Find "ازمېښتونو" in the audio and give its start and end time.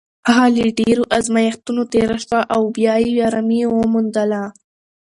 1.17-1.81